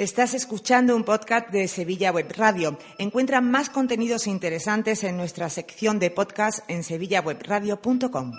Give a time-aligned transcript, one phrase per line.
[0.00, 2.78] Estás escuchando un podcast de Sevilla Web Radio.
[2.96, 8.32] Encuentra más contenidos interesantes en nuestra sección de podcast en sevillawebradio.com.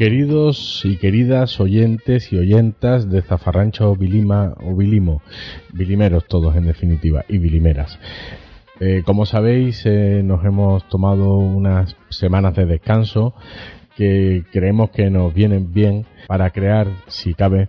[0.00, 5.20] Queridos y queridas oyentes y oyentas de Zafarrancho Vilima o Vilimo,
[5.74, 7.98] Vilimeros todos en definitiva, y Vilimeras.
[8.80, 13.34] Eh, como sabéis, eh, nos hemos tomado unas semanas de descanso
[14.00, 17.68] que creemos que nos vienen bien para crear, si cabe,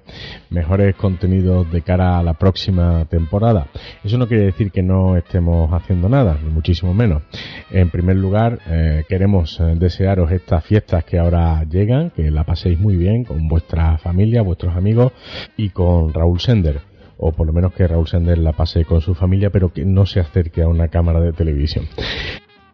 [0.50, 3.68] mejores contenidos de cara a la próxima temporada.
[4.02, 7.24] Eso no quiere decir que no estemos haciendo nada, ni muchísimo menos.
[7.70, 12.80] En primer lugar, eh, queremos eh, desearos estas fiestas que ahora llegan, que la paséis
[12.80, 15.12] muy bien con vuestra familia, vuestros amigos
[15.58, 16.80] y con Raúl Sender
[17.18, 20.06] o por lo menos que Raúl Sender la pase con su familia, pero que no
[20.08, 21.86] se acerque a una cámara de televisión.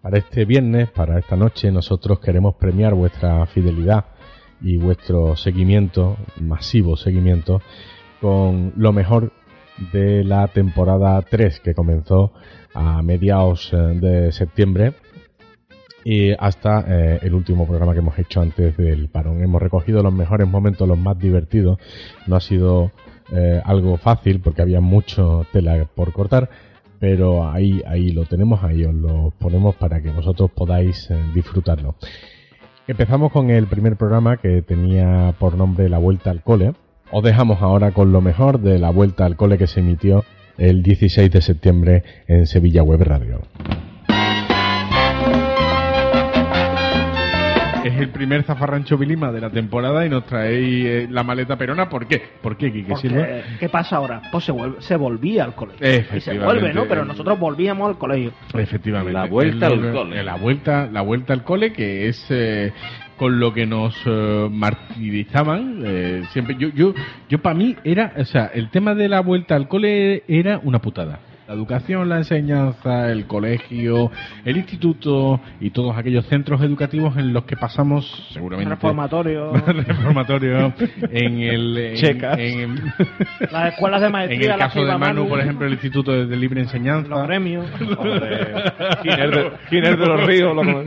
[0.07, 4.05] Para este viernes, para esta noche, nosotros queremos premiar vuestra fidelidad
[4.61, 7.61] y vuestro seguimiento, masivo seguimiento,
[8.21, 9.33] con lo mejor
[9.91, 12.31] de la temporada 3 que comenzó
[12.73, 14.93] a mediados eh, de septiembre
[16.05, 19.43] y hasta eh, el último programa que hemos hecho antes del parón.
[19.43, 21.79] Hemos recogido los mejores momentos, los más divertidos.
[22.27, 22.93] No ha sido
[23.33, 26.49] eh, algo fácil porque había mucho tela por cortar,
[26.99, 31.95] pero ahí, ahí lo tenemos, ahí os lo ponemos para que vosotros podáis eh, disfrutarlo.
[32.87, 36.73] Empezamos con el primer programa que tenía por nombre La Vuelta al Cole.
[37.11, 40.23] Os dejamos ahora con lo mejor de La Vuelta al Cole que se emitió
[40.57, 43.41] el 16 de septiembre en Sevilla Web Radio.
[47.87, 51.89] Es el primer zafarrancho Vilima de la temporada y nos traéis eh, la maleta perona.
[51.89, 52.21] ¿Por qué?
[52.41, 53.27] ¿Por qué, Quique Porque, Silva?
[53.59, 54.21] ¿Qué pasa ahora?
[54.31, 55.85] Pues se, vuelve- se volvía al colegio.
[55.85, 56.45] Y se Efectivamente.
[56.45, 56.85] vuelve, ¿no?
[56.87, 58.31] Pero nosotros volvíamos al colegio.
[58.53, 59.13] Efectivamente.
[59.13, 60.23] La vuelta al cole.
[60.23, 62.71] La vuelta, la vuelta al cole, que es eh,
[63.17, 65.81] con lo que nos eh, martirizaban.
[65.85, 66.93] eh, siempre, yo, yo,
[67.29, 70.79] yo para mí era, o sea, el tema de la vuelta al cole era una
[70.79, 71.19] putada.
[71.47, 74.11] La educación, la enseñanza, el colegio,
[74.43, 80.73] el instituto y todos aquellos centros educativos en los que pasamos seguramente Reformatorio, reformatorio
[81.09, 82.37] en el en- Checas.
[82.37, 82.75] en-
[83.51, 86.11] las escuelas de en maestría, el las caso de iba Manu, por ejemplo, el Instituto
[86.11, 87.07] de, de Libre Enseñanza.
[87.07, 87.65] los gremios.
[89.03, 89.31] Giner
[89.71, 90.53] de, de los Ríos.
[90.53, 90.83] lo-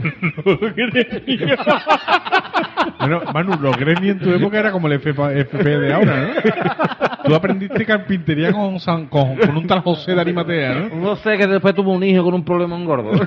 [3.01, 6.29] Bueno, Manu, los gremios en tu época era como el FP, FP de ahora, ¿no?
[7.25, 10.97] Tú aprendiste carpintería con, San- con, con un tal José de Arimatea, ¿no?
[10.97, 13.13] No sé que después tuvo un hijo con un problema en gordo.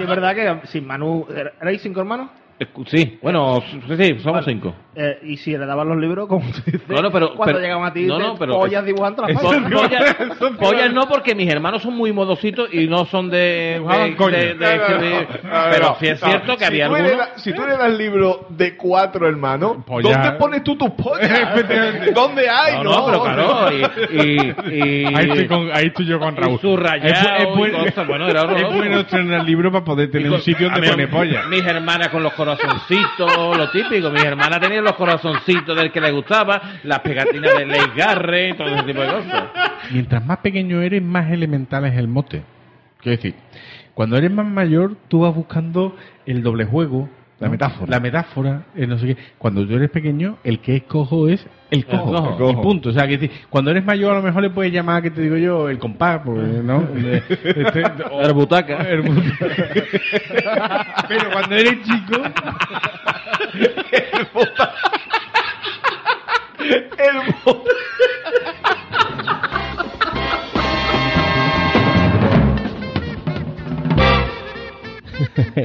[0.00, 1.26] Es verdad que si Manu.
[1.60, 2.28] ¿Erais cinco hermanos?
[2.86, 4.44] Sí, bueno, sí, sí, somos Vale.
[4.46, 4.74] cinco.
[4.94, 7.92] Eh, y si heredaban los libros, como tú dices, Bueno, pero- cuando pero- llegaban a
[7.94, 9.72] ti, no, te- no, pero- pollas dibujando las Po- manos.
[9.80, 10.16] pollas,
[10.58, 13.74] pollas no, porque mis hermanos son muy modositos y no son de.
[13.78, 14.36] Dibujaban de- coño.
[14.36, 15.28] de- de escribir.
[15.70, 17.06] Pero sí es cierto que si había algunos.
[17.06, 21.30] heredas- si tú heredas el libro de cuatro hermanos, ¿dónde pones tú tus pollas?
[22.14, 22.82] ¿Dónde hay?
[22.82, 23.82] No, no, pero claro, y.
[24.12, 26.54] y, y Ahí estoy, con, ahí estoy yo con Raúl.
[26.56, 27.08] y subrayado
[27.38, 28.66] Es bu- es y bueno- era horroroso.
[28.68, 31.44] Es bueno estrenar el libro para poder tener un sitio donde mí- pone polla.
[31.48, 34.10] Mis hermanas con los corazoncitos, lo típico.
[34.10, 38.68] Mis hermanas tenían los corazoncitos del que les gustaba, las pegatinas de Ley Garre, todo
[38.68, 39.44] ese tipo de cosas.
[39.90, 42.42] Mientras más pequeño eres, más elemental es el mote.
[43.00, 43.34] Quiero decir,
[43.94, 45.96] cuando eres más mayor, tú vas buscando
[46.26, 47.08] el doble juego.
[47.42, 47.90] La metáfora.
[47.90, 49.16] La metáfora, el no sé qué.
[49.38, 52.12] Cuando tú eres pequeño, el que es cojo es el cojo.
[52.12, 52.28] cojo.
[52.30, 52.50] El cojo.
[52.50, 52.88] Y punto.
[52.90, 55.36] O sea, que cuando eres mayor, a lo mejor le puedes llamar, que te digo
[55.36, 56.86] yo, el compás, pues, ¿no?
[57.44, 58.82] Este, o- El butaca.
[58.88, 59.46] el butaca.
[61.08, 62.22] Pero cuando eres chico,
[66.98, 67.32] el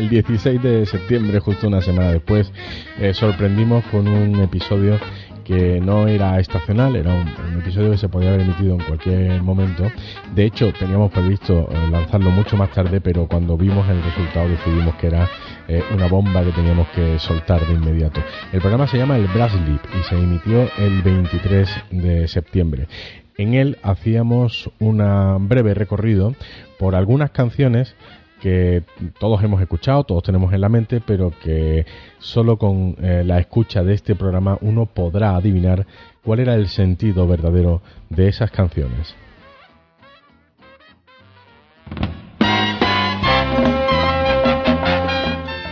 [0.10, 2.52] 16 de septiembre, justo una semana después,
[3.00, 5.00] eh, sorprendimos con un episodio
[5.44, 9.42] que no era estacional, era un, un episodio que se podía haber emitido en cualquier
[9.42, 9.90] momento.
[10.36, 14.96] De hecho, teníamos previsto eh, lanzarlo mucho más tarde, pero cuando vimos el resultado decidimos
[14.96, 15.30] que era
[15.70, 18.22] eh, una bomba que teníamos que soltar de inmediato.
[18.52, 22.88] El programa se llama El Brass Leap y se emitió el 23 de septiembre.
[23.38, 24.98] En él hacíamos un
[25.48, 26.34] breve recorrido
[26.80, 27.96] por algunas canciones
[28.42, 28.84] que
[29.20, 31.86] todos hemos escuchado, todos tenemos en la mente, pero que
[32.20, 35.86] solo con eh, la escucha de este programa uno podrá adivinar
[36.24, 39.16] cuál era el sentido verdadero de esas canciones.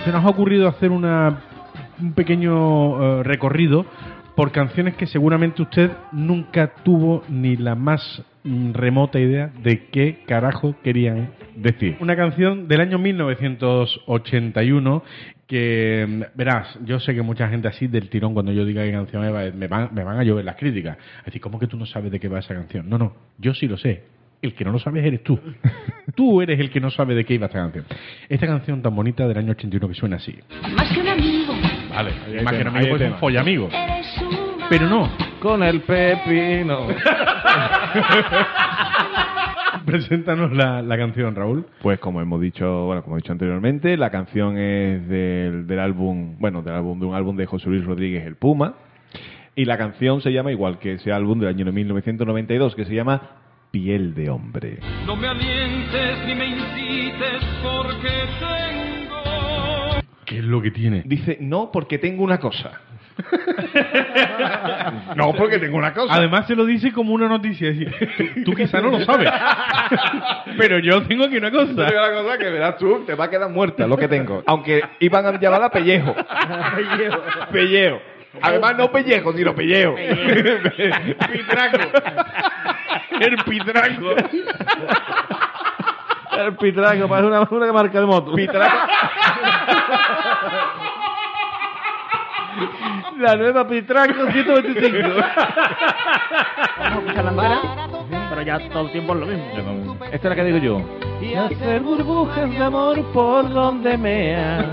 [0.04, 1.42] Se nos ha ocurrido hacer una,
[2.00, 3.86] un pequeño eh, recorrido
[4.36, 10.24] por canciones que seguramente usted nunca tuvo ni la más mm, remota idea de qué
[10.28, 11.30] carajo querían
[11.66, 11.98] decir.
[12.00, 15.04] Una canción del año 1981
[15.48, 18.92] que, mm, verás, yo sé que mucha gente así del tirón cuando yo diga qué
[18.92, 20.98] canción es, va- me van, me van a llover las críticas.
[21.20, 22.90] Es decir, ¿cómo que tú no sabes de qué va esa canción?
[22.90, 24.04] No, no, yo sí lo sé.
[24.42, 25.40] El que no lo sabes eres tú.
[26.16, 27.84] Tú eres el que no sabe de qué iba esta canción.
[28.30, 30.34] Esta canción tan bonita del año 81 que suena así.
[30.76, 31.54] Más que un amigo,
[31.90, 33.18] Vale, hay más que un amigo, pues un eres un
[34.70, 35.10] Pero no,
[35.42, 36.88] Con el pepino.
[39.86, 41.66] Preséntanos la, la canción, Raúl.
[41.82, 46.38] Pues como hemos dicho, bueno, como he dicho anteriormente, la canción es del, del álbum,
[46.40, 48.76] bueno, del álbum de un álbum de José Luis Rodríguez El Puma.
[49.56, 53.22] Y la canción se llama igual que ese álbum del año 1992, que se llama
[53.72, 54.80] Piel de hombre.
[55.06, 61.04] No me alientes ni me incites porque tengo ¿Qué es lo que tiene?
[61.06, 62.82] Dice, no, porque tengo una cosa.
[65.16, 66.14] no, porque tengo una cosa.
[66.14, 67.70] Además se lo dice como una noticia.
[67.70, 69.32] es decir, tú, tú quizá no lo sabes.
[70.58, 71.88] Pero yo tengo aquí una Tengo cosa.
[71.92, 74.44] una cosa que verás tú, te va a quedar muerta lo que tengo.
[74.46, 76.16] Aunque iban a llamarla pellejo.
[77.52, 78.02] pellejo.
[78.42, 79.96] Además, no pellejo, sino pellejo.
[79.96, 81.78] Pitraco.
[83.22, 84.16] El pitraco.
[86.38, 88.34] El pitraco, parece una, una marca de moto.
[93.20, 95.10] La nueva Pitraco 125.
[96.80, 97.62] Vamos a escuchar la entera,
[98.30, 99.98] pero ya todo el tiempo es lo mismo.
[100.06, 100.82] Esta es la que digo yo.
[101.22, 104.70] Y hacer burbujas de amor por donde mea.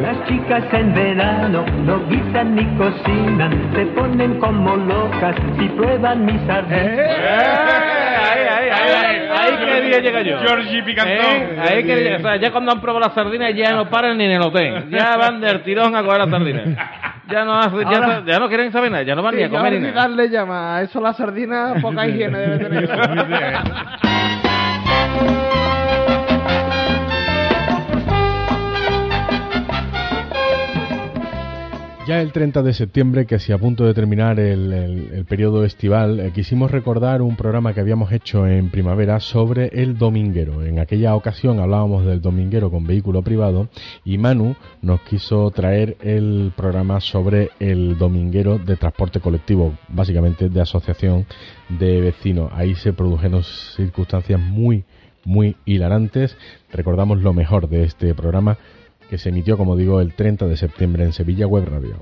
[0.00, 6.40] Las chicas en verano no guisan ni cocinan, se ponen como locas si prueban mis
[6.46, 6.80] sardinas.
[8.22, 9.09] Ahí, ahí, ahí, ahí,
[9.58, 10.38] ahí quería llegar yo.
[10.40, 11.16] Georgie Picantón.
[11.16, 11.56] ¿Eh?
[11.60, 12.20] Ahí quería llegar.
[12.20, 14.86] O sea, ya cuando han probado las sardinas ya no paran ni en el hotel.
[14.90, 16.64] Ya van del tirón a coger las sardinas.
[17.28, 19.48] Ya no, hace- ya, Ahora- ya no quieren saber nada, ya no van ni a
[19.48, 19.92] comer ni nada.
[19.92, 22.88] darle llama a eso la sardina, poca higiene debe tener.
[32.20, 37.22] El 30 de septiembre, casi a punto de terminar el periodo estival, eh, quisimos recordar
[37.22, 40.62] un programa que habíamos hecho en primavera sobre el dominguero.
[40.62, 43.70] En aquella ocasión hablábamos del dominguero con vehículo privado
[44.04, 50.60] y Manu nos quiso traer el programa sobre el dominguero de transporte colectivo, básicamente de
[50.60, 51.24] asociación
[51.70, 52.50] de vecinos.
[52.52, 53.42] Ahí se produjeron
[53.76, 54.84] circunstancias muy,
[55.24, 56.36] muy hilarantes.
[56.70, 58.58] Recordamos lo mejor de este programa
[59.10, 61.96] que se emitió, como digo, el 30 de septiembre en Sevilla Web Radio.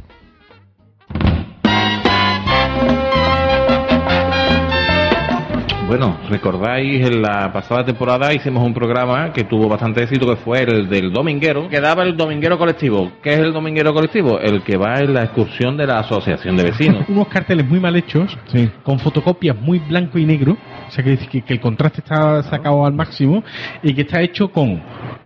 [5.88, 10.60] Bueno, recordáis en la pasada temporada hicimos un programa que tuvo bastante éxito que fue
[10.64, 13.10] el del dominguero, que daba el dominguero colectivo.
[13.22, 14.38] ¿Qué es el dominguero colectivo?
[14.38, 17.04] El que va en la excursión de la asociación de vecinos.
[17.08, 18.36] Unos carteles muy mal hechos,
[18.82, 22.84] con fotocopias muy blanco y negro, o sea que, que, que el contraste está sacado
[22.84, 23.42] al máximo
[23.82, 24.80] y que está hecho con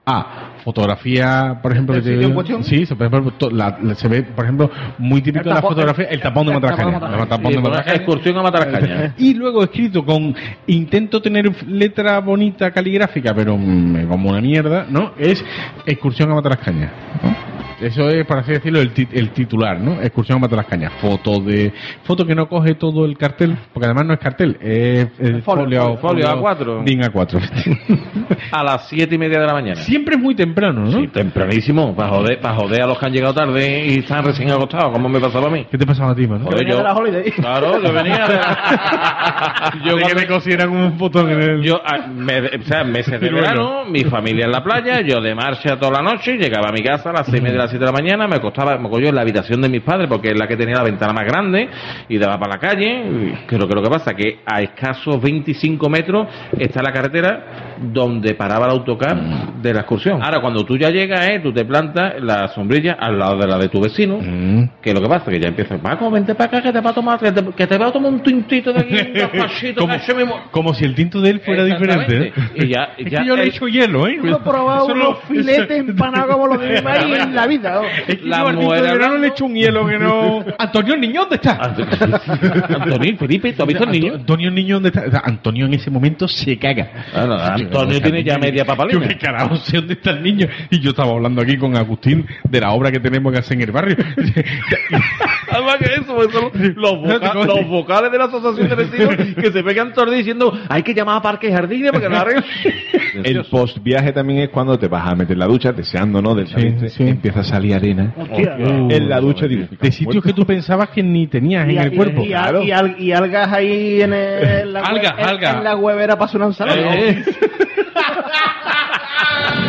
[0.04, 0.48] A.
[0.64, 4.22] Fotografía, por ejemplo, ¿Del que te- sí, se, por ejemplo, to- la- la- se ve,
[4.22, 6.92] por ejemplo, muy típico de la fotografía, el tapón de el tapón de Matarascaña.
[7.00, 7.22] Matarascaña.
[7.24, 7.96] El tapón Sí, de Matarascaña.
[7.96, 9.14] excursión a Matarascaña.
[9.18, 10.34] Y luego escrito con
[10.68, 15.12] intento tener letra bonita caligráfica, pero mm, como una mierda, ¿no?
[15.18, 15.44] Es
[15.84, 16.92] excursión a Matarascaña.
[17.24, 17.51] ¿no?
[17.82, 20.00] Eso es, por así decirlo, el, tit el titular, ¿no?
[20.00, 20.92] Excursión a Mata las Cañas.
[21.00, 21.72] Foto de.
[22.04, 25.98] Foto que no coge todo el cartel, porque además no es cartel, es, es folio,
[26.00, 26.84] A4.
[26.84, 28.32] A4.
[28.52, 29.80] a las 7 y media de la mañana.
[29.82, 31.00] Siempre es muy temprano, ¿no?
[31.00, 31.94] Sí, tempranísimo.
[31.94, 35.08] Para joder, para joder a los que han llegado tarde y están recién acostados, como
[35.08, 35.66] me pasaba a mí.
[35.70, 36.44] ¿Qué te pasaba a ti, mano?
[36.44, 37.32] Joder, yo, holiday.
[37.42, 38.26] Claro, yo venía
[39.84, 41.62] yo que me cosieran un botón en el...
[41.62, 45.34] Yo, ah, me, o sea, meses de verano, mi familia en la playa, yo de
[45.34, 47.68] marcha toda la noche, llegaba a mi casa a las 6 y media de la
[47.72, 50.28] 7 de la mañana, me acostaba, me cogió en la habitación de mis padres porque
[50.28, 51.68] es la que tenía la ventana más grande
[52.08, 53.34] y daba para la calle.
[53.46, 58.66] Creo que lo que pasa que a escasos 25 metros está la carretera donde paraba
[58.66, 59.16] el autocar
[59.62, 60.22] de la excursión.
[60.22, 63.58] Ahora, cuando tú ya llegas, eh, tú te plantas la sombrilla al lado de la
[63.58, 64.80] de tu vecino, Mm.
[64.82, 66.94] que lo que pasa que ya empieza, Paco, vente para acá que te va a
[66.94, 70.24] tomar, que te, que te va a tomar un tintito de aquí, un como, que
[70.24, 70.34] mu-".
[70.50, 72.28] como si el tinto de él fuera diferente.
[72.28, 72.32] ¿eh?
[72.56, 74.18] Y ya- es ya que yo le he hecho hielo, ¿eh?
[74.22, 77.74] Yo he probado unos no- filetes empanados como los de mi país en la vida.
[77.74, 77.82] ¿no?
[78.08, 79.86] Es que La yo al tinto mujer de verano hablando- le he hecho un hielo
[79.86, 80.44] que no.
[80.58, 81.58] Antonio Niño, ¿dónde está?
[81.62, 84.14] Antonio, Felipe, ¿tú has visto el niño?
[84.14, 85.20] Antonio Niño, ¿dónde está?
[85.24, 86.88] Antonio en ese momento se caga.
[87.14, 89.00] Ah, no, Antonio tiene ya media papalina.
[89.00, 90.46] Yo qué carajo sé dónde está el niño.
[90.70, 93.62] Y yo estaba hablando aquí con Agustín de la obra que tenemos que hacer en
[93.64, 93.96] el barrio.
[95.50, 99.52] Además que eso, pues, son los, voca- los vocales de la asociación de vecinos que
[99.52, 102.44] se pegan todos diciendo hay que llamar a Parque y Jardines porque no arreglan.
[103.24, 106.34] El post viaje también es cuando te vas a meter en la ducha, deseando, ¿no?
[106.34, 107.02] Del Sí, sí.
[107.08, 108.56] empieza a salir arena Hostia.
[108.58, 109.46] en la ducha.
[109.46, 112.22] De sitios que tú pensabas que ni tenías en Y- el y- cuerpo.
[112.24, 115.56] Y, al- y al- y algas ahí en, el, la, Algas, en- algas.
[115.56, 116.94] en la huevera para una ensalada.
[116.96, 117.22] Eh,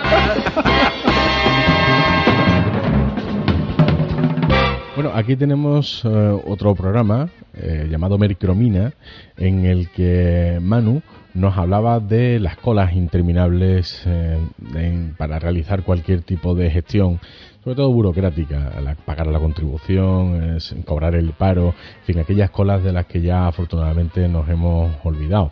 [4.95, 6.09] Bueno, aquí tenemos eh,
[6.47, 8.93] otro programa eh, llamado Mercromina,
[9.37, 11.03] en el que Manu
[11.35, 14.39] nos hablaba de las colas interminables eh,
[14.77, 17.19] en- para realizar cualquier tipo de gestión,
[17.65, 22.93] sobre todo burocrática, la- pagar la contribución, cobrar el paro, en fin, aquellas colas de
[22.93, 25.51] las que ya afortunadamente nos hemos olvidado.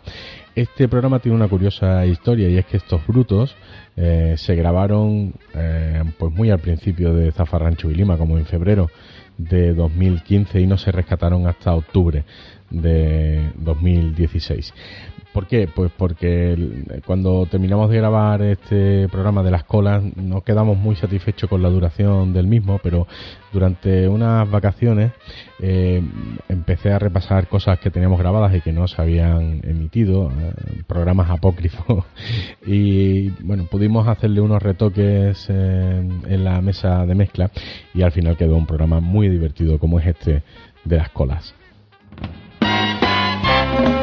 [0.55, 3.55] Este programa tiene una curiosa historia y es que estos brutos
[3.95, 8.91] eh, se grabaron eh, pues muy al principio de Zafarrancho y Lima, como en febrero
[9.35, 12.23] de 2015 y no se rescataron hasta octubre
[12.73, 14.73] de 2016.
[15.33, 15.67] ¿Por qué?
[15.67, 21.49] Pues porque cuando terminamos de grabar este programa de las colas nos quedamos muy satisfechos
[21.49, 23.07] con la duración del mismo, pero
[23.51, 25.11] durante unas vacaciones
[25.59, 26.03] eh,
[26.49, 31.31] empecé a repasar cosas que teníamos grabadas y que no se habían emitido, eh, programas
[31.31, 32.05] apócrifos,
[32.67, 37.49] y bueno, pudimos hacerle unos retoques en, en la mesa de mezcla
[37.95, 40.43] y al final quedó un programa muy divertido como es este
[40.85, 41.55] de las colas.
[43.73, 44.02] Thank you.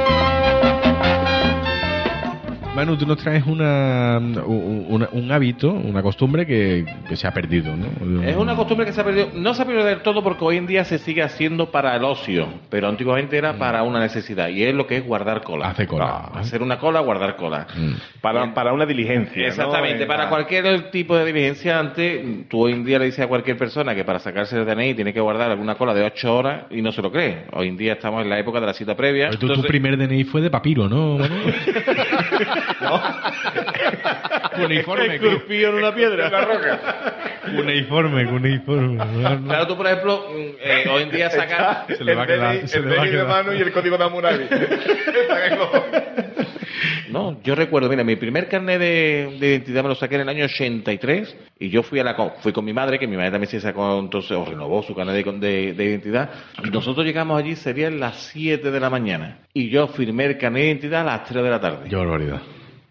[2.81, 7.31] Manu, tú nos traes una, un, una- un hábito, una costumbre que, que se ha
[7.33, 8.23] perdido, ¿no?
[8.23, 10.57] Es una costumbre que se ha perdido, no se ha perdido del todo porque hoy
[10.57, 14.63] en día se sigue haciendo para el ocio, pero antiguamente era para una necesidad y
[14.65, 15.69] es lo que es guardar cola.
[15.69, 16.07] Hace cola.
[16.33, 17.67] Ah, hacer una cola, guardar cola.
[18.23, 19.47] para, para una diligencia.
[19.47, 23.29] Exactamente, Eh, para cualquier tipo de diligencia antes, tú hoy en día le dices a
[23.29, 26.63] cualquier persona que para sacarse el DNI tiene que guardar alguna cola de 8 horas
[26.71, 27.45] y no se lo cree.
[27.53, 29.27] Hoy en día estamos en la época de la cita previa.
[29.31, 31.19] Pero tú, tu primer DNI fue de papiro, ¿no?
[32.81, 33.01] Manu?
[34.65, 36.27] Uniforme, Esculpido en una piedra.
[36.27, 36.81] En la roca.
[37.59, 38.99] Uniforme, uniforme.
[39.47, 40.27] Claro, tú por ejemplo,
[40.61, 41.87] eh, hoy en día sacas...
[41.97, 42.69] Se le va a quedar.
[42.69, 44.45] Se el le va a DNI de mano y el código de Hammurabi.
[47.11, 50.29] No, yo recuerdo, mira, mi primer carnet de, de identidad me lo saqué en el
[50.29, 53.51] año 83 y yo fui a la fui con mi madre, que mi madre también
[53.51, 56.31] se sacó entonces, o renovó su carnet de, de- de identidad,
[56.65, 60.63] y nosotros llegamos allí, serían las 7 de la mañana, y yo firmé el carnet
[60.63, 61.89] de identidad a las 3 de la tarde.
[61.89, 62.43] Qué barbaridad.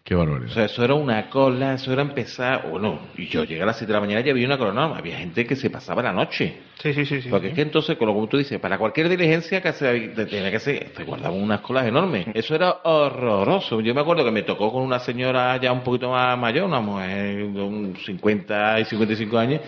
[0.10, 0.52] Qué O barbaridad.
[0.52, 3.94] sea, eso era una cola, eso era empezar, bueno, y yo llegué a las 7
[3.94, 6.62] de la mañana y había una cola, no, había gente que se pasaba la noche.
[6.82, 7.22] Sí, sí, sí.
[7.22, 7.30] sí.
[7.30, 10.94] Porque es que entonces, que tú dices, para cualquier diligencia que se tenía que ser,
[10.98, 12.26] se guardaban unas colas enormes.
[12.34, 13.82] Eso era horroroso.
[13.82, 16.80] Yo me acuerdo que me tocó con una señora ya un poquito más mayor, una
[16.80, 19.62] mujer de un 50 y 55 años,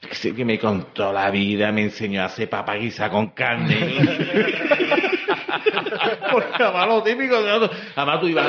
[0.00, 3.76] que sí que me contó la vida, me enseñó a hacer papa guisa con carne.
[6.32, 7.68] Porque además lo típico, ¿no?
[7.96, 8.46] además tú ibas,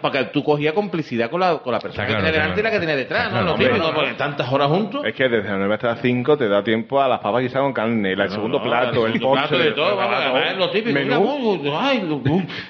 [0.00, 2.62] porque tú cogías complicidad con la, con la persona claro, que tenía delante está y
[2.64, 3.50] la que tenía detrás, claro, ¿no?
[3.52, 3.94] Lo típico, claro.
[3.94, 5.04] porque tantas horas juntos.
[5.04, 7.64] Es que desde las 9 hasta las 5 te da tiempo a las papas guisadas
[7.66, 9.48] con carne, el segundo No, plato, el segundo postre.
[9.48, 10.94] plato de todo, el vamos, además lo típico.
[10.94, 11.04] menú.
[11.04, 12.22] Mira, uy, ay, lo-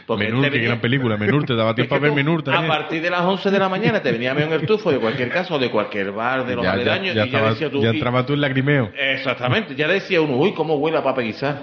[0.06, 1.16] porque Menur, te qué gran película.
[1.16, 2.68] Menur, te daba tiempo a es ver Menur A también.
[2.68, 5.58] partir de las 11 de la mañana te venía en el tufo de cualquier caso,
[5.58, 7.80] de cualquier bar, de los Ya, ya, aledaños, ya y ya estaba, decía tú...
[7.82, 8.90] ya y- entraba tú en lagrimeo.
[8.96, 11.60] Exactamente, ya decía uno, uy, cómo huele a papa guisada.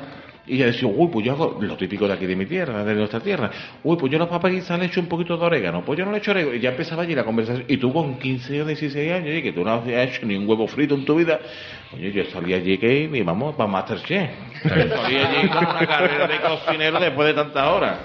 [0.50, 2.96] Y ya decía, uy, pues yo hago lo típico de aquí de mi tierra, de
[2.96, 3.52] nuestra tierra.
[3.84, 5.86] Uy, pues yo a la papa guisada le echo un poquito de orégano.
[5.86, 6.56] Pues yo no le echo orégano.
[6.56, 7.66] Y ya empezaba allí la conversación.
[7.68, 10.50] Y tú con 15 o 16 años, y que tú no habías hecho ni un
[10.50, 11.40] huevo frito en tu vida.
[11.94, 14.30] Oye, yo salí allí que y vamos para Masterchef.
[14.64, 18.00] Yo salí allí con una carrera de cocinero después de tantas horas.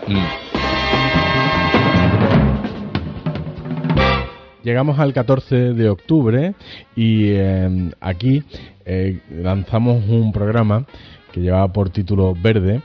[4.62, 6.54] Llegamos al 14 de octubre
[6.96, 8.42] y eh, aquí
[8.86, 10.86] eh, lanzamos un programa
[11.34, 12.80] que llevaba por título Verde,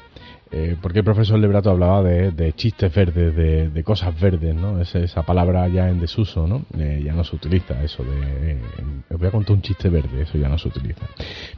[0.51, 3.35] eh, porque el profesor Lebrato hablaba de, chistes verdes,
[3.73, 4.81] de, cosas verdes, ¿no?
[4.81, 6.65] Esa, palabra ya en desuso, ¿no?
[6.77, 8.51] Eh, ya no se utiliza eso de...
[8.51, 8.57] eh,
[9.11, 11.05] os voy a contar un chiste verde, eso ya no se utiliza.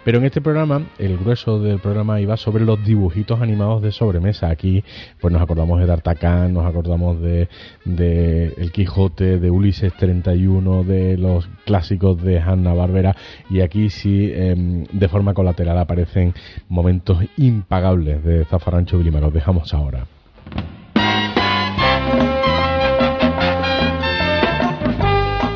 [0.03, 4.49] Pero en este programa, el grueso del programa iba sobre los dibujitos animados de sobremesa.
[4.49, 4.83] Aquí,
[5.19, 7.49] pues nos acordamos de D'Artagnan, nos acordamos de,
[7.85, 13.15] de El Quijote, de Ulises 31, de los clásicos de Hanna Barbera.
[13.49, 16.33] Y aquí sí, em, de forma colateral, aparecen
[16.69, 18.45] momentos impagables de
[18.85, 20.05] Los dejamos ahora.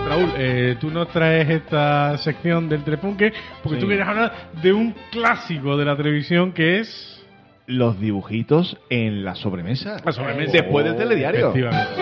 [0.08, 4.94] Raúl, eh, tú nos traes esta sección del Telepunque porque tú quieres hablar de un
[5.12, 7.12] clásico de la televisión que es...
[7.68, 9.98] Los dibujitos en la sobremesa.
[10.06, 10.52] La sobremesa.
[10.52, 11.50] Después del telediario.
[11.50, 11.94] Efectivamente.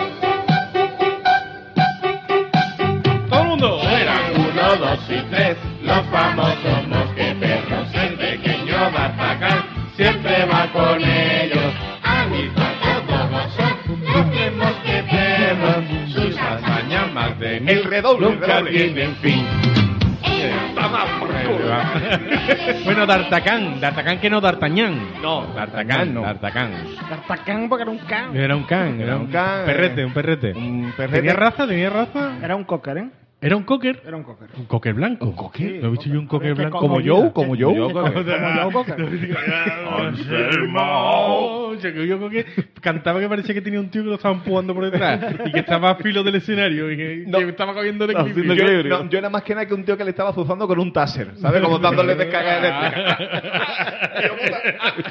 [3.30, 3.80] ¡Todo el mundo!
[4.36, 7.03] uno, dos y tres, los famosos
[10.98, 11.74] con ellos.
[12.02, 16.12] A mi todos son los que mosqueteros.
[16.12, 18.70] Sus hazañas más de mil El redoble, nunca redoble.
[18.70, 19.46] tienen fin.
[22.84, 25.22] bueno, D'Artacán, D'Artacán que no D'Artagnan.
[25.22, 26.22] No, D'Artagnan, no.
[26.22, 26.72] D'Artagnan.
[27.08, 28.36] D'Artagnan porque era un can.
[28.36, 30.52] Era un can, Era un can, perrete, eh, un perrete.
[30.52, 31.16] un perrete.
[31.18, 31.66] ¿Tenía raza?
[31.66, 32.36] ¿Tenía raza?
[32.42, 33.10] Era un cocker, ¿eh?
[33.44, 34.00] ¿Era un cocker?
[34.06, 34.48] Era un cocker.
[34.56, 35.26] Un cocker blanco.
[35.26, 35.72] ¿Un cocker?
[35.82, 36.78] ¿Lo he visto yo un cocker blanco?
[36.78, 37.54] como Joe, como.
[37.54, 38.00] Yo, Como yo.
[39.98, 41.74] Anselmo.
[41.74, 42.46] Yo creo que
[42.80, 45.58] cantaba que parecía que tenía un tío que lo estaba empujando por detrás y que
[45.60, 47.38] estaba a filo del escenario y que, No.
[47.38, 48.52] que estaba cogiendo el equilibrio.
[48.54, 48.98] equilibrio.
[49.04, 50.90] No, yo era más que nada que un tío que le estaba azuzando con un
[50.92, 51.60] taser, ¿sabes?
[51.60, 53.18] Como dándole descarga eléctrica.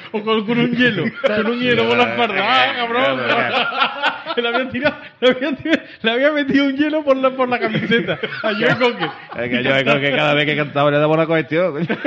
[0.11, 2.35] o con, con un hielo, con un hielo por la espalda.
[2.43, 3.19] ¡Ah, cabrón!
[4.41, 7.59] le, había tirado, le, había tirado- le había metido un hielo por la, por la
[7.59, 8.19] camiseta.
[8.43, 9.09] A Joe Cocker.
[9.37, 11.87] Es que yo creo que cada vez que cantaba le daba una cuestión.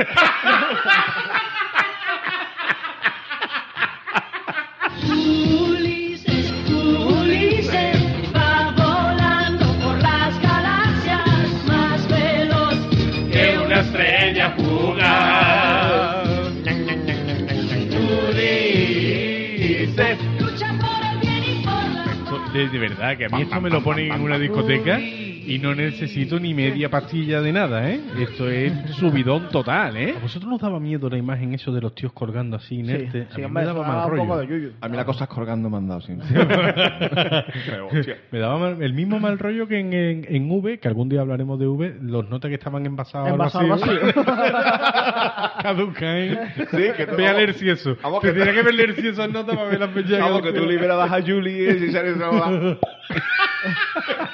[22.57, 25.73] De, de verdad, que a mí esto me lo ponen en una discoteca y no
[25.75, 28.01] necesito ni media pastilla de nada, ¿eh?
[28.19, 30.15] Esto es subidón total, ¿eh?
[30.17, 33.27] ¿A vosotros nos daba miedo la imagen eso de los tíos colgando así inertes?
[33.33, 34.37] Sí, a mí me daba mal rollo.
[34.47, 34.71] de.
[34.81, 36.13] A mí las cosas colgando me han dado, sí.
[38.31, 41.21] me daba mal- el mismo mal rollo que en, en, en V, que algún día
[41.21, 43.99] hablaremos de V, los notas que estaban envasados, Envasado al vacío.
[45.61, 46.37] Caduca, ¿eh?
[46.71, 47.95] Sí, que tú- Ve a leer si eso.
[48.21, 50.19] Tendría que ver leer si esas notas para ver las fechas.
[50.19, 52.13] Vamos, que tú liberabas a Julie y sale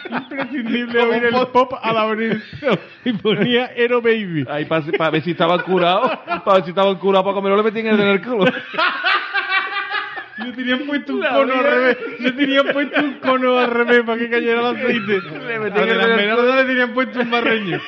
[0.09, 2.43] Imprescindible oír el pop al abrir.
[3.05, 4.45] y ponía Hero Baby.
[4.49, 6.11] Ahí para ver si estaban curados,
[6.43, 8.45] para ver si estaban curados para comer, no le metían el en el culo.
[10.35, 11.97] Le tenían puesto un cono al revés.
[12.19, 15.21] Le tenían puesto un cono al revés para que cayera el aceite.
[15.21, 17.79] Le A metían el las le tenían puesto un barreño.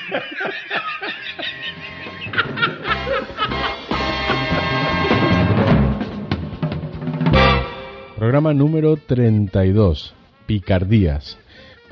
[8.15, 10.13] Programa número 32.
[10.45, 11.37] Picardías.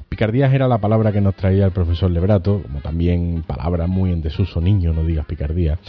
[0.10, 4.22] Picardías era la palabra que nos traía el profesor Lebrato, como también palabra muy en
[4.22, 5.80] desuso, niño, no digas picardía.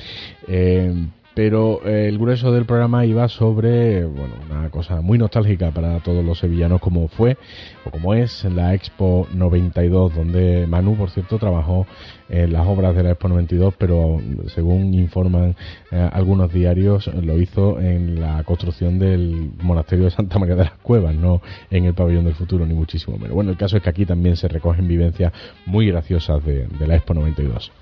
[0.49, 0.93] Eh,
[1.35, 6.25] pero eh, el grueso del programa iba sobre bueno, una cosa muy nostálgica para todos
[6.25, 7.37] los sevillanos, como fue
[7.85, 11.87] o como es la Expo 92, donde Manu, por cierto, trabajó
[12.29, 14.21] en las obras de la Expo 92, pero
[14.55, 15.57] según informan
[15.91, 20.79] eh, algunos diarios, lo hizo en la construcción del monasterio de Santa María de las
[20.79, 23.35] Cuevas, no en el pabellón del futuro, ni muchísimo menos.
[23.35, 25.33] Bueno, el caso es que aquí también se recogen vivencias
[25.67, 27.73] muy graciosas de, de la Expo 92.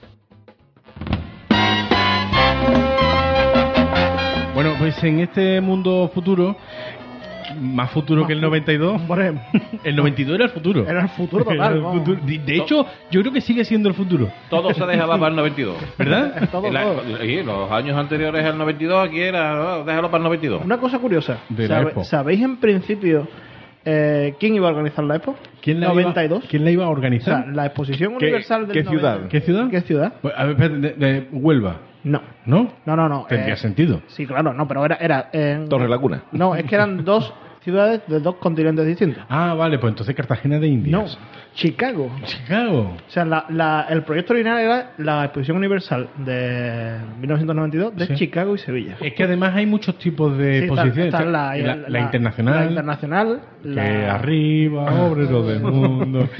[4.63, 6.55] Bueno, pues en este mundo futuro,
[7.61, 9.33] más futuro que el 92, Hombre,
[9.85, 10.87] el 92 era el futuro.
[10.89, 11.77] era el futuro Era total.
[11.95, 12.21] el futuro.
[12.25, 15.37] De, de hecho, yo creo que sigue siendo el futuro, Todo se dejaba para el
[15.37, 15.77] 92.
[15.99, 16.49] ¿verdad?
[16.53, 17.25] Todo, la- todo.
[17.25, 20.65] y los años anteriores al 92, aquí era, oh, déjalo para el 92.
[20.65, 21.39] Una cosa curiosa.
[21.49, 22.05] De la ¿sabe- Expo.
[22.05, 23.27] ¿Sabéis en principio
[23.85, 25.35] eh, quién iba a organizar la Expo?
[25.61, 26.39] ¿Quién la 92.
[26.45, 27.49] Iba, ¿Quién la iba a O sea, organizar?
[27.49, 29.15] la exposición ¿Qué- universal del qué ciudad?
[29.15, 29.29] 90.
[29.29, 29.71] ¿Qué ciudad?
[29.73, 30.13] ¿Qué ciudad?
[30.23, 32.21] Pues, a ver, espérate, de, de Huelva, No.
[32.47, 32.73] ¿no?
[32.87, 33.27] No, no, no.
[33.29, 34.03] Tendría eh, sentido.
[34.09, 34.97] Sí, claro, no, pero era.
[34.97, 36.23] era en- Torre Laguna.
[36.33, 39.23] No, es que eran dos ciudades de dos continentes distintos.
[39.29, 41.17] Ah, vale, pues entonces Cartagena de No, Indias.
[41.55, 42.11] Chicago.
[42.25, 42.97] Chicago.
[43.07, 48.15] O sea, la, la- el proyecto original era la exposición universal de 1992 de Sí.
[48.17, 48.97] Chicago y Sevilla.
[49.01, 51.15] Es que además hay muchos tipos de Sí, exposiciones.
[51.15, 51.55] está Está la,
[51.89, 53.41] la internacional, La internacional.
[53.63, 56.29] que la- arriba, obrero del mundo.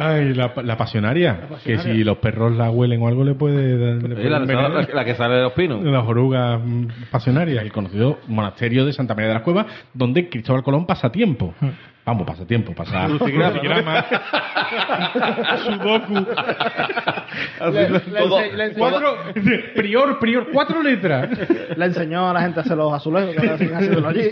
[0.00, 4.02] Ay, la, la pasionaria, Que si los perros la huelen o algo le puede dar.
[4.02, 5.82] le puede la, que sale de los pinos.
[5.82, 10.62] Las orugas mm, pasionarias, el conocido monasterio de Santa María de las Cuevas, donde Cristóbal
[10.62, 11.54] Colón pasa tiempo.
[12.04, 14.04] Vamos, pasa tiempo, pasa crucigrama,
[15.64, 16.14] sudoku.
[17.72, 19.16] Le- le ense- le enseñó- Cuatro,
[19.76, 21.28] prior, prior, cuatro letras.
[21.76, 24.30] le enseñó a la gente a hacer los azulejos que ahora siguen haciéndolo allí.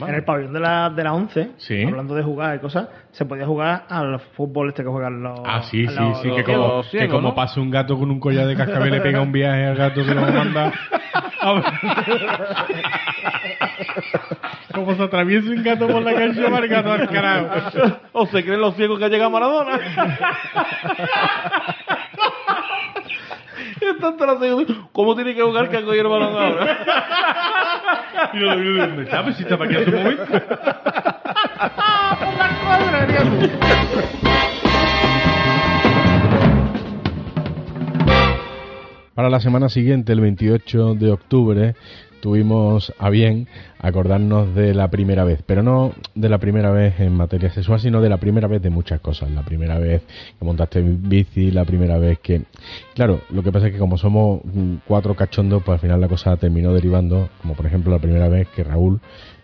[0.00, 1.82] en el pabellón de la, de la 11, Sí.
[1.82, 5.40] hablando de jugar y cosas, se podía jugar al fútbol este que juegan los.
[5.44, 7.34] Ah, sí, sí, los- sí, los que como, los que como ¿no?
[7.34, 10.14] pasa un gato con un collar de cascabel le pega un viaje al gato que
[10.14, 10.72] lo manda.
[11.42, 11.62] a-
[14.72, 17.48] como se atraviesa un gato por la calle, va el gato al carajo.
[18.12, 19.78] ¿O se creen los ciegos que ha llegado Maradona?
[24.92, 26.78] ¿Cómo tiene que jugar que ha cogido el balón ahora?
[28.32, 29.22] Y lo ¿dónde está?
[29.22, 30.24] Pues si estaba aquí hace un momento.
[39.14, 41.74] Para la semana siguiente, el 28 de octubre,
[42.22, 43.48] tuvimos a bien
[43.80, 48.00] acordarnos de la primera vez, pero no de la primera vez en materia sexual, sino
[48.00, 49.28] de la primera vez de muchas cosas.
[49.32, 50.02] La primera vez
[50.38, 52.42] que montaste bici, la primera vez que...
[52.94, 54.40] Claro, lo que pasa es que como somos
[54.86, 58.46] cuatro cachondos, pues al final la cosa terminó derivando, como por ejemplo la primera vez
[58.54, 59.00] que Raúl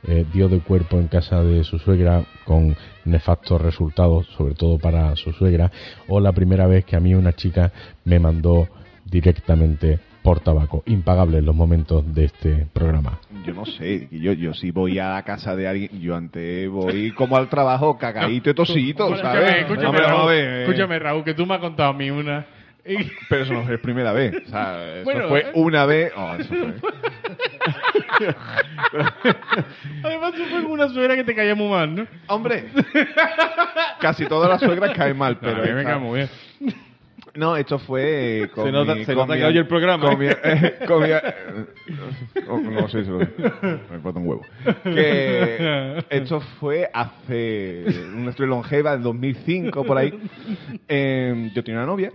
[0.07, 5.17] eh, dio de cuerpo en casa de su suegra con nefastos resultados, sobre todo para
[5.17, 5.73] su suegra,
[6.07, 7.73] o la primera vez que a mí una chica
[8.05, 8.69] me mandó
[9.05, 10.83] directamente por tabaco.
[10.87, 13.19] Impagable en los momentos de este programa.
[13.45, 17.13] Yo no sé, yo, yo si voy a la casa de alguien, yo antes voy
[17.13, 19.63] como al trabajo cagadito y tosito, ¿sabes?
[19.63, 22.47] Escúchame, No, Raúl, escúchame, Raúl, que tú me has contado a mí una.
[23.29, 24.35] Pero eso no es primera vez.
[24.47, 25.53] O sea, eso Bueno, fue eh.
[25.55, 26.13] una vez.
[26.17, 26.75] Oh, eso fue.
[30.03, 32.07] Además, tú fue con una suegra que te caía muy mal, ¿no?
[32.29, 32.65] Hombre,
[34.01, 35.63] casi todas las suegras caen mal, pero.
[35.63, 36.75] a mí me cae muy bien.
[37.39, 39.69] No, esto fue eh, con Se nota- mi- se con nota mi- que oye el
[39.69, 40.75] programa, Con mi, ¿eh?
[40.89, 41.21] con mi- eh,
[42.49, 44.43] no, no sé si lo me importa un huevo.
[44.83, 50.19] Que esto fue hace una historia longeva, en 2005, por ahí.
[50.89, 52.13] Eh, yo tenía una novia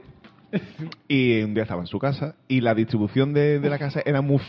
[1.08, 4.22] y un día estaba en su casa y la distribución de, de la casa era
[4.22, 4.42] muy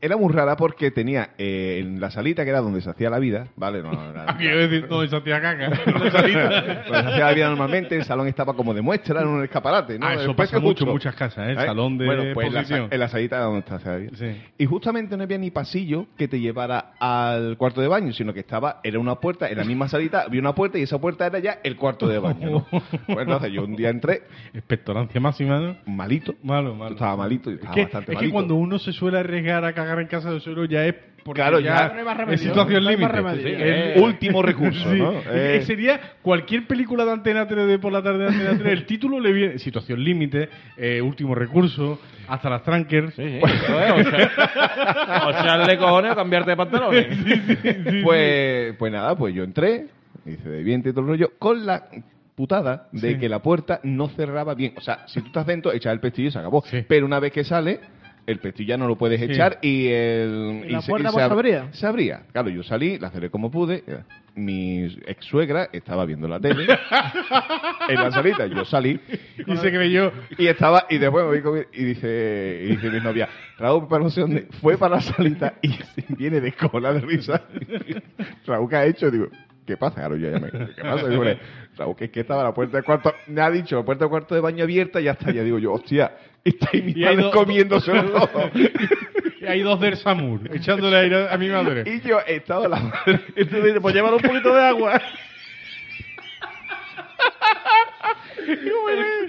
[0.00, 3.18] era muy rara porque tenía eh, en la salita que era donde se hacía la
[3.18, 3.82] vida, ¿vale?
[3.82, 5.68] No, no, era- Quiero decir, donde se hacía caca.
[5.86, 6.48] La salita.
[6.50, 9.98] donde se hacía la vida normalmente, el salón estaba como de muestra, en un escaparate,
[9.98, 10.06] ¿no?
[10.06, 11.52] Ah, eso pasa mucho en muchas casas, ¿eh?
[11.52, 11.66] El ¿Eh?
[11.66, 14.10] salón de bueno, pues en la, en la salita era donde se vida.
[14.14, 14.42] Sí.
[14.58, 18.40] Y justamente no había ni pasillo que te llevara al cuarto de baño, sino que
[18.40, 21.38] estaba, era una puerta, en la misma salita había una puerta y esa puerta era
[21.40, 22.66] ya el cuarto de baño, ¿no?
[23.06, 24.22] Pues entonces yo un día entré,
[24.54, 25.76] Expectorancia máxima, ¿no?
[25.86, 26.92] malito, Malo, yo malo.
[26.94, 28.32] estaba malito, yo Es estaba que, bastante es que malito.
[28.34, 31.60] cuando uno se suele arriesgar a cagar en casa de suelo ya es porque Claro,
[31.60, 33.42] ya, ya- No hay más es situación no límite.
[33.42, 34.98] Sí, Eh, el- último recurso, Sí.
[34.98, 35.12] ¿no?
[35.30, 38.86] Eh, Sería cualquier película de Antena 3 de por la tarde de Antena 3, el
[38.86, 40.48] título le viene situación límite,
[40.78, 43.14] eh, último recurso, hasta las trankers.
[43.14, 43.94] Sí, sí, o, sea-
[45.26, 47.06] o echarle cojones o cambiarte de pantalones.
[48.02, 49.86] pues, pues nada, pues yo entré,
[50.24, 51.84] hice de viento y todo el rollo, con la
[52.34, 53.18] putada de Sí.
[53.18, 54.72] que la puerta no cerraba bien.
[54.76, 56.62] O sea, si tú estás dentro, echas el pestillo y se acabó.
[56.66, 56.84] Sí.
[56.88, 57.80] Pero una vez que sale,
[58.28, 59.26] el pestillo ya no lo puedes Sí.
[59.32, 60.62] echar y el...
[60.66, 61.68] ¿Y la puerta se pues ab- se abría?
[61.72, 62.22] Se abría.
[62.32, 63.82] Claro, yo salí, la cerré como pude.
[64.34, 66.64] Mi ex suegra estaba viendo la tele
[67.88, 68.46] en la salita.
[68.46, 69.00] Yo salí
[69.46, 70.12] Y se creyó.
[70.36, 74.04] y estaba, y después me vi con- y dice, y dice mi novia, Raúl, para
[74.04, 75.70] no sé dónde, fue para la salita y
[76.16, 77.42] viene de cola de risa.
[78.46, 79.10] Raúl, ¿qué ha hecho?
[79.10, 79.26] Digo,
[79.66, 79.96] ¿qué pasa?
[79.96, 81.08] Claro, yo ya me, ¿qué pasa?
[81.08, 81.24] Digo,
[81.76, 84.10] Raúl, que es que estaba la puerta del cuarto, me ha dicho, la puerta del
[84.10, 86.12] cuarto de baño abierta y ya está, ya digo yo, hostia,
[86.44, 88.50] Y madre dos- comiéndoselo todo.
[89.40, 91.84] Y hay dos del Samur, echándole aire a mi madre.
[91.86, 95.00] Y yo estaba la madre, Entonces dice, pues llévalo un poquito de agua.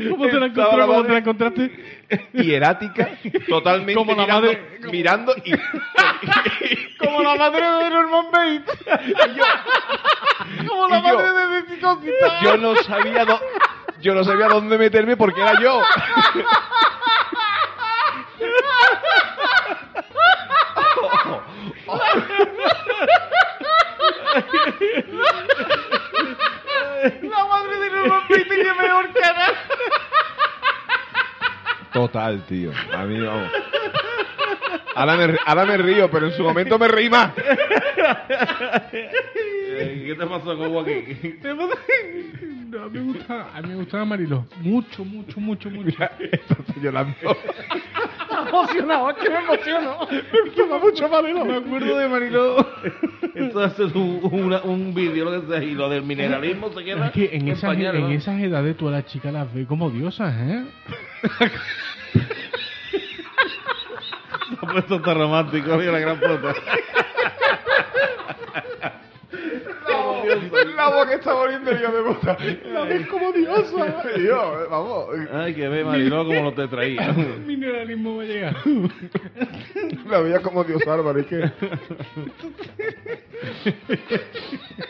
[0.09, 0.87] ¿Cómo te la, Estaba la encontró?
[0.87, 1.71] ¿Cómo madre- te la encontraste?
[2.33, 3.09] hierática,
[3.47, 5.51] totalmente Como la mirando, madre- mirando y,
[6.97, 8.79] Como la madre de Norman Bates.
[10.67, 11.71] Como la Y yo- madre de
[12.43, 13.41] yo no sabía dó-
[14.01, 15.81] yo no sabía dónde meterme porque era yo.
[27.21, 29.53] La madre de Norman Bates tiene mejor cara.
[31.93, 32.71] Total, tío.
[32.93, 33.51] A mí, vamos.
[34.95, 37.31] Ahora me, ahora me río, pero en su momento me reí más.
[40.09, 41.39] ¿Qué te pasó con Joaquín?
[42.69, 44.45] No, a mí me gusta, a mí me gustaba Mariló.
[44.61, 45.97] Mucho, mucho, mucho, mucho.
[46.81, 47.35] Yo la veo.
[48.47, 49.97] emocionado, es que me emociono.
[50.11, 51.45] Me gustaba mucho Mariló.
[51.45, 52.67] Me acuerdo de Mariló.
[53.35, 57.11] Entonces un, una- un vídeo, lo que sea, y lo del mineralismo se queda Es
[57.11, 58.13] que en, esas, pañales, en ¿no?
[58.13, 60.63] esas edades tú a las chicas las ves como diosas, ¿eh?
[64.49, 66.53] Se ha puesto tan romántico, mira la gran puta.
[70.79, 72.37] La boca está volviendo hijo de puta.
[72.71, 74.01] La ves como diosa.
[74.15, 75.07] Tío, vamos.
[75.33, 77.11] Ay, que ve, Mariló, como lo te traía.
[77.11, 78.55] Mineralismo va a llegar.
[80.09, 81.51] La veía como Dios Álvaro, es que.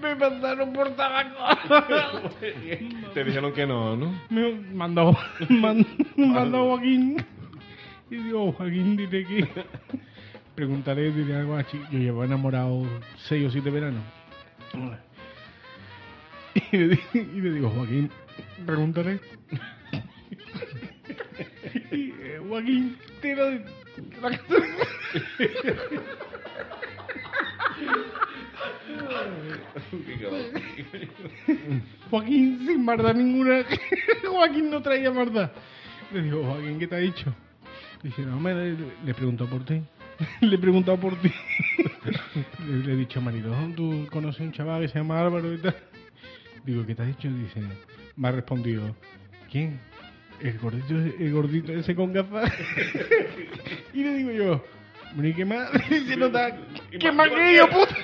[0.00, 1.36] me mandaron por tabaco.
[3.14, 4.14] Te dijeron que no, ¿no?
[4.30, 5.16] Me mandó,
[5.48, 5.86] man-
[6.16, 7.24] mandó a Joaquín.
[8.10, 9.48] Y digo, Joaquín, dile que.
[10.54, 11.62] Preguntaré, dile algo a.
[11.62, 12.82] Yo llevo enamorado
[13.16, 14.02] seis o siete veranos.
[16.72, 18.10] Y le, di- y le digo, Joaquín,
[18.66, 19.20] pregúntale.
[21.90, 23.44] Y, eh, Joaquín, te lo,
[32.10, 33.64] Joaquín sin maldad ninguna.
[34.28, 35.50] Joaquín no traía maldad.
[36.12, 37.34] Le digo, Joaquín, ¿qué te ha dicho?
[38.02, 39.82] Dice, no, me le, preguntó por ti.
[40.40, 41.32] le he preguntado por ti.
[42.66, 45.76] le, le he dicho, marido, ¿tú conoces un chaval que se llama Álvaro y tal?
[46.64, 47.28] Digo, ¿qué te ha dicho?
[47.28, 47.60] Dice,
[48.16, 48.94] me ha respondido,
[49.50, 49.80] ¿quién?
[50.40, 52.52] El gordito, el gordito ese con gafas.
[53.94, 54.64] y le digo yo,
[55.14, 55.70] bueno, ¿y qué más?
[55.88, 56.56] Se nota,
[56.98, 57.94] ¿qué más que yo, puta?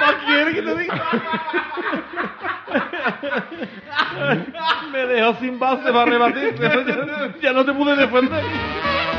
[0.00, 0.99] ¿Más quieres que te diga?
[4.92, 6.54] Me dejó sin base para rebatir.
[7.42, 8.42] ya, no te pude defender.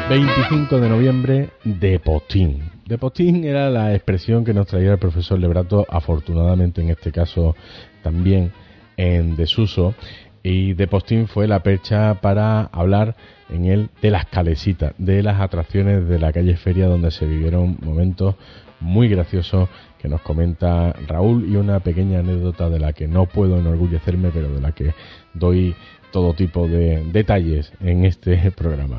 [0.09, 2.69] 25 de noviembre de postín.
[2.85, 7.55] De postín era la expresión que nos traía el profesor Lebrato, afortunadamente en este caso
[8.03, 8.51] también
[8.97, 9.95] en desuso.
[10.43, 13.15] Y de postín fue la percha para hablar
[13.49, 17.77] en él de las calesitas, de las atracciones de la calle Feria donde se vivieron
[17.81, 18.35] momentos
[18.79, 23.59] muy graciosos que nos comenta Raúl y una pequeña anécdota de la que no puedo
[23.59, 24.93] enorgullecerme, pero de la que
[25.33, 25.75] doy
[26.11, 28.97] todo tipo de detalles en este programa.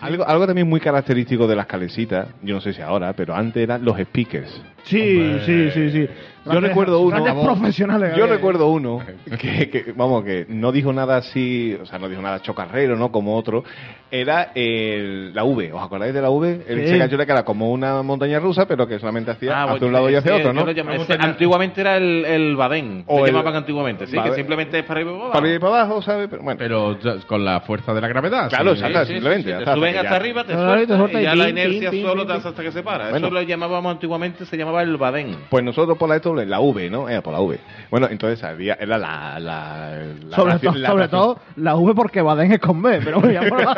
[0.00, 3.62] Algo, algo también muy característico de las calesitas, yo no sé si ahora, pero antes
[3.62, 4.50] eran los speakers.
[4.84, 6.08] Sí, sí, sí, sí.
[6.50, 7.22] Yo recuerdo uno.
[7.22, 8.16] Grandes profesionales.
[8.16, 9.02] Yo recuerdo uno
[9.38, 13.12] que, que, vamos, que no dijo nada así, o sea, no dijo nada chocarrero, ¿no?
[13.12, 13.62] Como otro.
[14.10, 16.62] Era el, la V, ¿os acordáis de la V?
[16.66, 16.86] El Sí.
[16.88, 19.86] Sega Jura, que era como una montaña rusa, pero que solamente hacía Ah, hacia bueno,
[19.86, 20.64] un lado y hacia otro, ¿no?
[20.64, 23.04] lo llamo- ese- antiguamente era el, el Badén.
[23.06, 24.32] O Se el- llamaban antiguamente, sí, Badén.
[24.32, 25.32] que simplemente es para arriba y para abajo.
[25.32, 26.28] Para arriba y para abajo, ¿sabes?
[26.30, 26.58] Pero bueno.
[26.58, 28.48] Pero ya, con la fuerza de la gravedad.
[28.48, 28.82] Claro, sí.
[28.84, 29.42] Sí, sí, simplemente.
[29.44, 30.58] sí, ya te suben ya- hasta arriba, te Te
[30.96, 33.16] suelta y ya la inercia solo te hace hasta que se para.
[33.16, 35.36] Eso lo llamábamos antiguamente, se llamaba el Badén.
[35.50, 37.08] Pues nosotros por la esto, la V, ¿no?
[37.08, 37.58] Era por la V.
[37.90, 39.38] Bueno, entonces había, era la.
[39.40, 43.00] la, la Sobre, atracción- to- la sobre todo la V porque Baden es con B,
[43.04, 43.60] pero bueno, ya por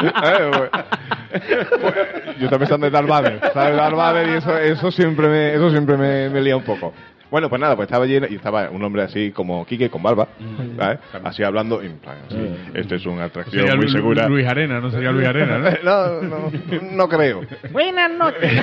[0.00, 0.70] Eh, pues,
[1.80, 3.76] pues, yo estaba pensando en Darth Vader, ¿sabes?
[3.76, 6.92] Darth Vader y eso, eso siempre, me, eso siempre me, me lía un poco.
[7.30, 10.28] Bueno, pues nada, pues estaba lleno y estaba un hombre así como Quique con barba,
[10.78, 10.98] ¿sabes?
[11.24, 14.28] Así hablando, y en plan, así, este es una atracción Sería muy Lu- segura.
[14.28, 15.68] Luis Arena, no sería Luis Arena, ¿no?
[15.84, 16.50] No, no,
[16.92, 17.42] no creo.
[17.70, 18.62] Buenas noches,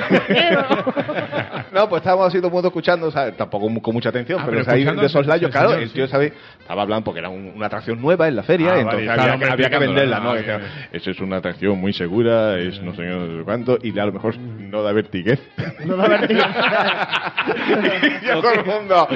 [1.72, 3.36] No, pues estábamos así todo el mundo escuchando, ¿sabes?
[3.36, 5.82] Tampoco mu- con mucha atención, Ah, pero, pero ahí escuchando de soslayo, ese claro, señor,
[5.82, 6.10] el tío, sí.
[6.12, 6.32] ¿sabes?
[6.66, 9.38] Estaba hablando porque era un- una atracción nueva en la feria, Ah, entonces vale, había,
[9.38, 10.32] que, había que venderla, ¿no?
[10.32, 10.58] ah.
[10.92, 14.12] Eso es una atracción muy segura, es no sé no sé cuánto, y a lo
[14.12, 15.40] mejor no da vertiguez.
[15.84, 16.40] No da vertigo.
[18.22, 19.08] y yo todo el mundo,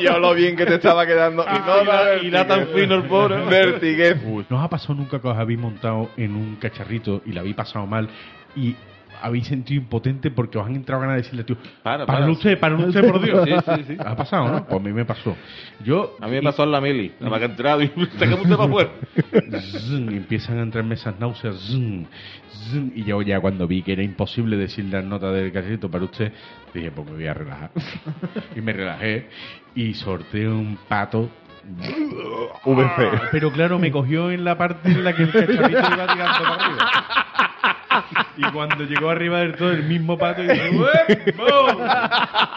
[0.00, 2.82] y yo lo bien que te estaba quedando, y no da y la tan vertiguez.
[2.82, 3.36] fino el pobre.
[3.44, 4.16] Vertiguez.
[4.24, 7.40] Uy, ¿No os ha pasado nunca que os habéis montado en un cacharrito y la
[7.40, 8.08] habéis pasado mal
[8.56, 8.74] y
[9.20, 12.76] habéis sentido impotente porque os han entrado ganas de decirle, tío, Para, para, usted, para
[12.76, 13.44] usted, por Dios?
[13.44, 13.96] Sí, sí, sí.
[13.98, 14.64] ¿Ha pasado, no?
[14.66, 15.36] Pues a mí me pasó.
[15.84, 16.16] Yo...
[16.20, 18.56] A mí me pasó en la mili, nada más que he entrado y sacamos usted
[18.56, 18.90] para afuera.
[20.10, 21.56] Y empiezan a entrarme esas náuseas.
[21.56, 22.06] zzzn,
[22.50, 26.04] zzzn, y yo ya cuando vi que era imposible decir las notas del cacharrito para
[26.04, 26.32] usted,
[26.74, 27.70] dije, pues me voy a relajar.
[28.56, 29.28] y me relajé
[29.74, 31.30] y sorteé un pato.
[32.64, 33.28] VC.
[33.30, 36.54] Pero claro, me cogió en la parte en la que el cacharrito iba tirando para
[36.54, 37.47] arriba.
[38.38, 41.82] Y cuando llegó arriba del todo, el mismo pato y, dije, "¡Uepo!".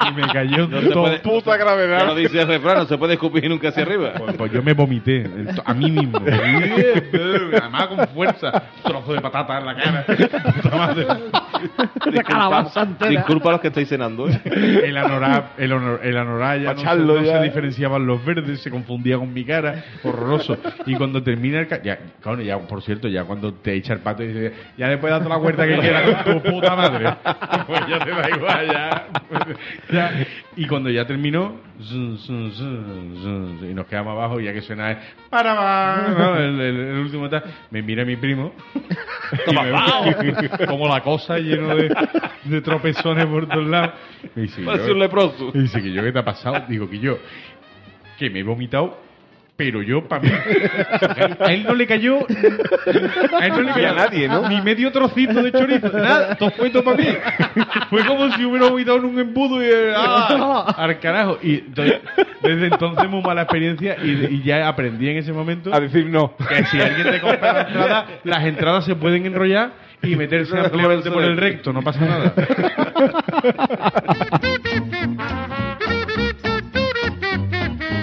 [0.09, 1.01] y me cayó No todo.
[1.03, 2.05] puede- Puta Ya gravedad.
[2.05, 4.13] lo dice el refrán, no se puede escupir nunca hacia arriba.
[4.17, 6.19] Pues, pues yo me vomité el a mí mismo.
[6.19, 8.51] Además con fuerza.
[8.83, 10.05] Trozo de patata en la cara.
[12.81, 13.09] Entera.
[13.09, 14.41] Disculpa a los que estáis cenando, ¿eh?
[14.83, 16.23] El anorak, el, honor- el ya
[16.73, 17.37] no, se, no ya.
[17.37, 20.57] se diferenciaban los verdes, se confundía con mi cara, horroroso.
[20.85, 21.67] Y cuando termina el...
[21.67, 24.87] ca- Ya, claro, ya, por cierto, ya cuando te echa el pato y dice, ya
[24.87, 27.13] le puedes dar toda la vuelta que quiera con tu puta madre.
[27.67, 29.07] Pues ya te da igual, ya.
[29.91, 30.25] Ya.
[30.57, 34.97] Y cuando ya terminó, y nos quedamos abajo y ya que suena es,
[35.29, 36.38] para va", ¿no?
[36.38, 38.53] el, el- el último tal, me mira mi primo
[39.47, 41.93] y me como la cosa lleno de,
[42.45, 43.91] de tropezones por todos lados.
[44.36, 45.51] Me dice, Parece yo- un leproso.
[45.53, 46.63] y dice que yo, ¿qué te ha pasado?
[46.67, 47.17] Digo que yo,
[48.17, 48.97] que me he vomitado,
[49.63, 50.32] pero yo, para mí,
[51.39, 54.50] a él no le cayó, a él no le Ni cayó a nadie, ¿no?
[54.50, 57.06] Ni medio trocito de chorizo, nada, todo fue todo para mí.
[57.91, 60.74] Fue como si hubiera vomitado en un embudo y, ¡ah!
[60.78, 61.38] al carajo.
[61.43, 62.02] Y entonces,
[62.41, 66.36] desde entonces, muy mala experiencia y, y ya aprendí en ese momento A decir no.
[66.38, 71.12] que si alguien te compra la entrada, las entradas se pueden enrollar y meterse ampliamente
[71.12, 72.34] por el recto, no pasa nada.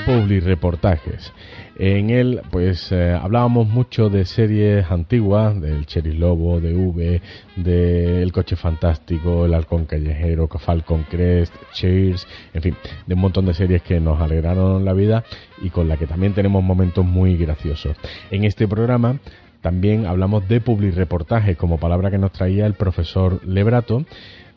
[0.09, 1.33] Pues Publireportajes.
[1.77, 7.21] En él, pues eh, hablábamos mucho de series antiguas, del Cherry Lobo, de V,
[7.57, 13.45] de El Coche Fantástico, El Halcón Callejero, Falcon Crest, Cheers, en fin, de un montón
[13.45, 15.25] de series que nos alegraron la vida
[15.61, 17.95] y con la que también tenemos momentos muy graciosos.
[18.31, 19.19] En este programa
[19.61, 24.07] también hablamos de publireportajes como palabra que nos traía el profesor Lebrato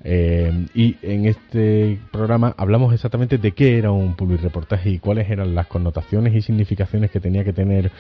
[0.04, 5.30] eh, y en este programa hablamos exactamente de qué era un public reportaje y cuáles
[5.30, 7.92] eran las connotaciones y significaciones que tenía que tener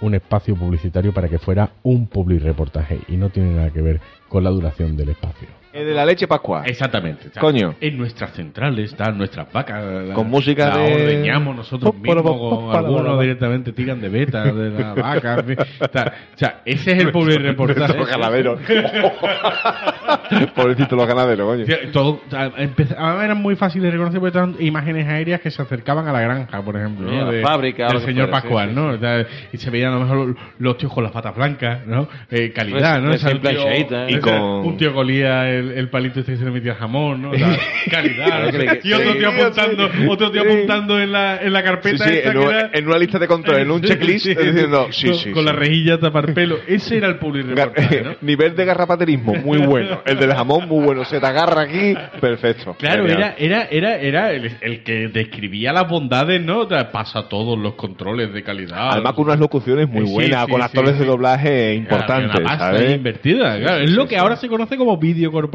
[0.00, 4.00] un espacio publicitario para que fuera un public reportaje y no tiene nada que ver
[4.28, 5.59] con la duración del espacio.
[5.72, 6.64] El de la leche pascua.
[6.66, 7.30] Exactamente.
[7.38, 7.76] Coño.
[7.80, 9.84] En nuestras centrales están nuestras vacas.
[10.08, 14.94] la- Con música la de- ordeñamos nosotros mismos, algunos directamente tiran de beta de la
[14.94, 15.34] vaca.
[15.38, 15.56] en fin.
[15.60, 17.96] O sea, o sea, ese es el public reportaje.
[17.96, 18.58] Los ganaderos.
[20.54, 21.64] Pobrecitos los ganaderos, coño.
[21.66, 22.20] Sí, Todo,
[22.56, 26.20] empezaba- eran muy fáciles de reconocer porque eran imágenes aéreas que se acercaban a la
[26.20, 27.30] granja, por ejemplo, Sí, ¿no?
[27.32, 28.86] la fábrica, del señor Pascual, sí, ¿no?
[28.88, 32.08] O sea, y se veían a lo mejor los, tíos con las patas blancas, ¿no?
[32.30, 33.10] Eh, calidad, ¿no?
[33.12, 34.06] Recién O sea, un tío- ¿eh?
[34.08, 37.34] Y con- un tío colía el, el palito este que se le metía jamón, ¿no?
[37.34, 37.56] Sea,
[37.90, 38.50] calidad.
[38.50, 42.28] Claro, y otro tío apuntando, otro tío apuntando en la, en la carpeta sí, esta
[42.30, 45.14] en, que un- era- en una lista de control, en un checklist, diciendo, sí, con,
[45.16, 45.46] sí, con sí.
[45.46, 46.56] la rejilla tapar pelo.
[46.66, 48.16] Ese era el public reportaje, ¿no?
[48.22, 50.02] Nivel de garrapaterismo, muy bueno.
[50.04, 51.04] El del jamón, muy bueno.
[51.04, 52.74] Se te agarra aquí, perfecto.
[52.78, 53.34] Claro, Genial.
[53.38, 56.66] era, era, era, era el, el que describía las bondades, ¿no?
[56.92, 58.90] Pasa todos los controles de calidad.
[58.92, 62.64] Además con unas locuciones muy Sí, buenas, con actores de doblaje Claro, importantes, una pasta
[62.72, 62.94] ¿sabes?
[62.96, 63.82] invertida, claro.
[63.84, 65.49] es lo que ahora se conoce como vídeo corporativo.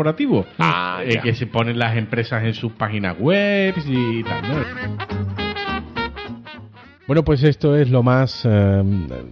[0.60, 4.66] Ah, Eh, que se ponen las empresas en sus páginas web y tal, ¿no?
[7.08, 8.84] Bueno, pues esto es lo más eh,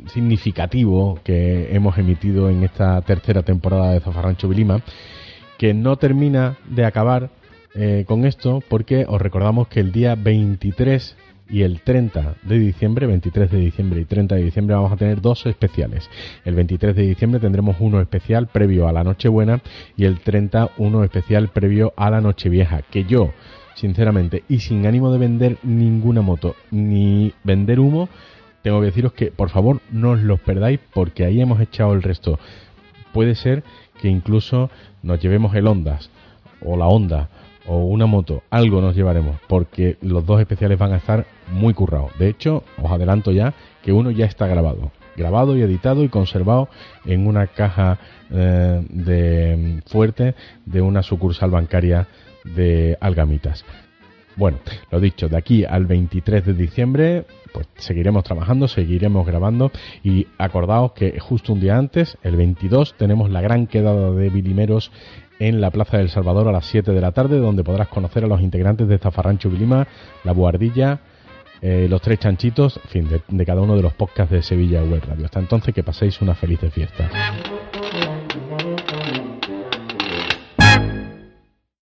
[0.07, 4.81] significativo que hemos emitido en esta tercera temporada de Zafarrancho Vilima,
[5.57, 7.31] que no termina de acabar
[7.73, 11.17] eh, con esto porque os recordamos que el día 23
[11.53, 15.21] y el 30 de diciembre, 23 de diciembre y 30 de diciembre vamos a tener
[15.21, 16.09] dos especiales.
[16.45, 19.61] El 23 de diciembre tendremos uno especial previo a la Nochebuena
[19.95, 23.33] y el 30 uno especial previo a la Nochevieja, que yo
[23.75, 28.09] sinceramente, y sin ánimo de vender ninguna moto ni vender humo,
[28.63, 32.01] tengo que deciros que por favor no os los perdáis porque ahí hemos echado el
[32.01, 32.39] resto.
[33.13, 33.63] Puede ser
[34.01, 34.71] que incluso
[35.03, 36.09] nos llevemos el Ondas
[36.61, 37.29] o la Honda
[37.65, 42.11] o una moto, algo nos llevaremos porque los dos especiales van a estar muy currados.
[42.17, 44.91] De hecho, os adelanto ya que uno ya está grabado.
[45.15, 46.69] Grabado y editado y conservado
[47.05, 47.99] en una caja
[48.31, 50.33] eh, de fuerte
[50.65, 52.07] de una sucursal bancaria
[52.43, 53.63] de Algamitas.
[54.35, 54.57] Bueno,
[54.89, 59.71] lo dicho, de aquí al 23 de diciembre, pues seguiremos trabajando, seguiremos grabando
[60.03, 64.91] y acordaos que justo un día antes, el 22, tenemos la gran quedada de bilimeros
[65.39, 68.27] en la Plaza del Salvador a las 7 de la tarde, donde podrás conocer a
[68.27, 69.87] los integrantes de Zafarrancho Vilima,
[70.23, 70.99] La Buhardilla,
[71.61, 74.83] eh, los tres chanchitos, en fin, de, de cada uno de los podcasts de Sevilla
[74.83, 75.25] Web Radio.
[75.25, 77.09] Hasta entonces, que paséis una feliz fiesta.